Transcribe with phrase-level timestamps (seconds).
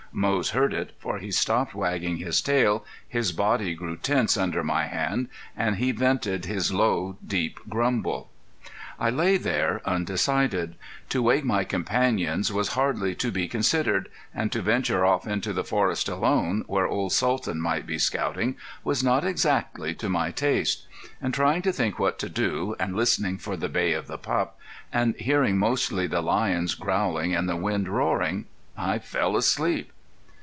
[0.13, 4.85] Moze heard it, for he stopped wagging his tail, his body grew tense under my
[4.87, 8.29] hand, and he vented his low, deep grumble.
[8.99, 10.75] I lay there undecided.
[11.07, 15.63] To wake my companions was hardly to be considered, and to venture off into the
[15.63, 20.87] forest alone, where old Sultan might be scouting, was not exactly to my taste.
[21.21, 24.59] And trying to think what to do, and listening for the bay of the pup,
[24.91, 29.89] and hearing mostly the lions growling and the wind roaring, I fell asleep.